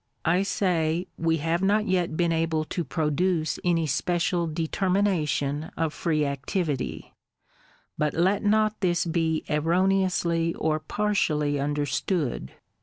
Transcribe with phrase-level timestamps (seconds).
[0.25, 6.25] I say, we have not yet been able to produce any special determination of free
[6.25, 7.13] activity;—
[7.99, 12.53] but let not this be erroneously or partially understood.